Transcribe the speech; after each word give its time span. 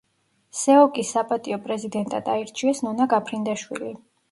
სეოკ-ის 0.59 1.11
საპატიო 1.17 1.59
პრეზიდენტად 1.67 2.33
აირჩიეს 2.39 2.83
ნონა 2.89 3.11
გაფრინდაშვილი. 3.15 3.95